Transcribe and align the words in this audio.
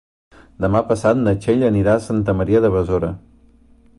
Demà 0.63 0.79
passat 0.91 1.19
na 1.25 1.33
Txell 1.43 1.67
anirà 1.69 1.95
a 1.99 2.03
Santa 2.07 2.37
Maria 2.41 2.65
de 2.65 2.75
Besora. 2.79 3.13